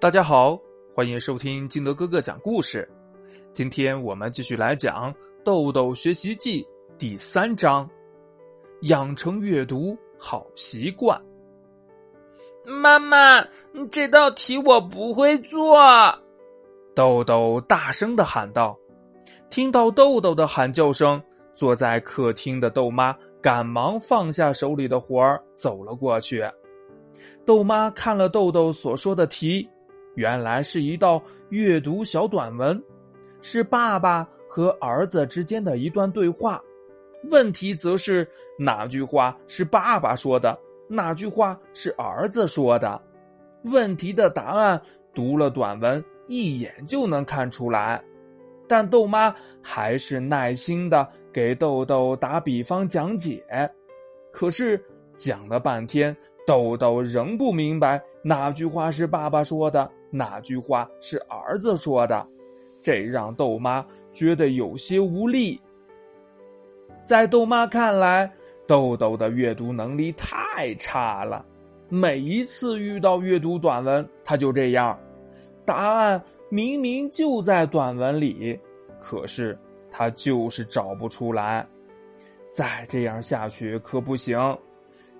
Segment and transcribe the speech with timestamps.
[0.00, 0.58] 大家好，
[0.94, 2.90] 欢迎收听金德哥哥讲故事。
[3.52, 5.12] 今天我们继续来讲
[5.44, 6.62] 《豆豆学习记》
[6.96, 7.86] 第三章：
[8.84, 11.20] 养成阅读好习惯。
[12.64, 13.46] 妈妈，
[13.90, 15.76] 这道题我不会做。
[16.94, 18.74] 豆豆大声的喊道。
[19.50, 21.22] 听到豆豆的喊叫声，
[21.52, 26.42] 坐在客厅的豆妈赶忙放下手里的活儿，走了过去。
[27.44, 29.68] 豆妈看了豆豆所说的题。
[30.14, 32.82] 原来是一道阅读小短文，
[33.40, 36.60] 是爸爸和儿子之间的一段对话。
[37.30, 38.26] 问题则是
[38.58, 40.58] 哪句话是爸爸说的，
[40.88, 43.00] 哪句话是儿子说的？
[43.64, 44.80] 问题的答案
[45.14, 48.02] 读了短文一眼就能看出来，
[48.66, 53.44] 但豆妈还是耐心的给豆豆打比方讲解。
[54.32, 54.82] 可是
[55.14, 59.90] 讲了半天，豆豆仍不明白哪句话是爸爸说的。
[60.10, 62.26] 那句话是儿子说的，
[62.80, 65.60] 这让豆妈觉得有些无力。
[67.02, 68.30] 在豆妈看来，
[68.66, 71.44] 豆豆的阅读能力太差了，
[71.88, 74.98] 每一次遇到阅读短文，他就这样。
[75.64, 78.58] 答案明明就在短文里，
[79.00, 79.56] 可是
[79.90, 81.66] 他就是找不出来。
[82.48, 84.36] 再这样下去可不行，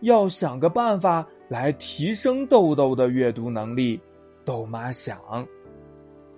[0.00, 4.00] 要想个办法来提升豆豆的阅读能力。
[4.46, 5.18] 豆妈想，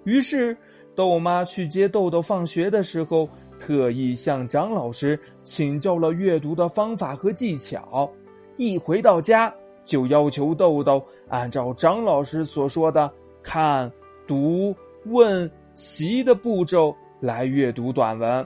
[0.04, 0.56] 于是
[0.94, 3.28] 豆妈去接豆豆放学的时候，
[3.58, 8.10] 特意向张老师请教了阅读的方法和技巧。
[8.56, 13.92] 一回到家，就要求豆豆按照张老师所说的看、
[14.26, 18.44] 读、问、习的步骤来阅读短文。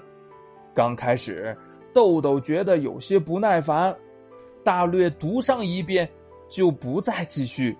[0.75, 1.57] 刚开始，
[1.95, 3.95] 豆豆觉得有些不耐烦，
[4.65, 6.09] 大略读上一遍，
[6.51, 7.77] 就不再继续。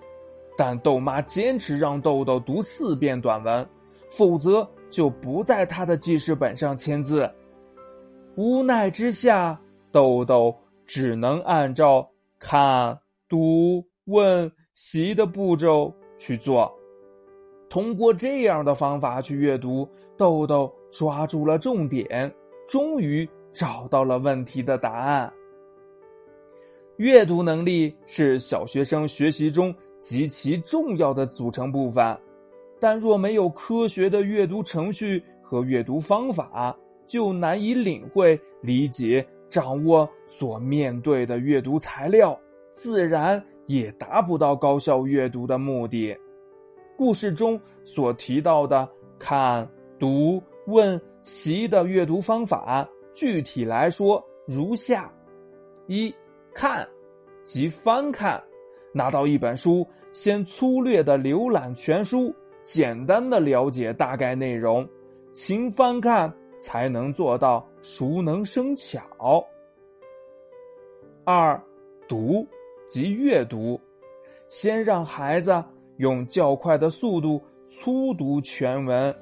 [0.57, 3.67] 但豆妈坚持让豆豆读四遍短文，
[4.09, 7.29] 否则就不在他的记事本上签字。
[8.35, 9.59] 无奈之下，
[9.91, 10.55] 豆豆
[10.85, 12.07] 只能按照
[12.39, 16.71] 看、读、问、习的步骤去做。
[17.69, 22.31] 通过这样的方法去阅读，豆豆抓住了重点，
[22.67, 25.33] 终于找到了问题的答案。
[26.97, 29.73] 阅读能力是小学生学习中。
[30.03, 32.19] 极其重要的组成部分，
[32.77, 36.77] 但若没有科学的阅读程序和阅读方法，
[37.07, 42.37] 就难以领会、理解、掌握所面对的阅读材料，
[42.73, 46.13] 自然也达不到高效阅读的目的。
[46.97, 48.87] 故事中所提到的
[49.17, 49.65] 看、
[49.97, 55.09] 读、问、习的阅读方法，具体来说如下：
[55.87, 56.13] 一
[56.53, 56.85] 看，
[57.45, 58.43] 即翻看。
[58.93, 64.87] 拿到一本书，先粗略的浏览全书，简单的了解大概内容，
[65.33, 69.43] 勤翻看才能做到熟能生巧。
[71.25, 71.59] 二，
[72.07, 72.47] 读
[72.87, 73.79] 即阅读，
[74.47, 75.63] 先让孩子
[75.97, 79.13] 用较快的速度粗读全文，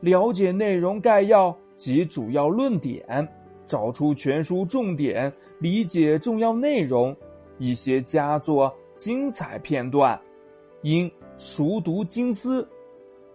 [0.00, 3.28] 了解内容概要及主要论点，
[3.66, 7.14] 找出全书重点，理解重要内容，
[7.58, 8.74] 一些佳作。
[9.02, 10.16] 精彩片段，
[10.82, 12.64] 应熟读精思。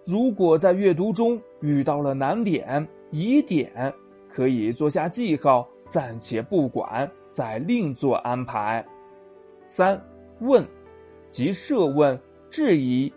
[0.06, 3.94] 如果在阅读中遇到了难点、疑点，
[4.30, 8.82] 可以做下记号，暂且不管，再另做安排。
[9.68, 10.02] 三
[10.40, 10.66] 问，
[11.30, 12.18] 即设问、
[12.50, 13.12] 质疑。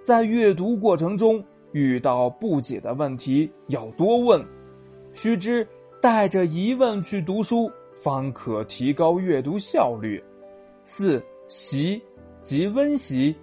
[0.00, 4.40] 在阅读过程中遇到不解的问题，要多问。
[5.12, 5.66] 须知
[6.00, 10.22] 带着疑问去读书，方可提高阅读效率。
[10.84, 11.20] 四。
[11.48, 12.00] 习
[12.40, 13.34] 及温习，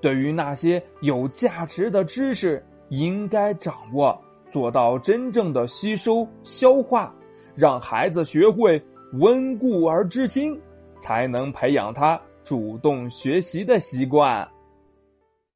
[0.00, 4.20] 对于那些有价值的知识，应该掌握，
[4.50, 7.14] 做到真正的吸收消化，
[7.54, 8.82] 让孩子学会
[9.20, 10.60] 温故而知新，
[10.98, 14.48] 才能培养他主动学习的习惯。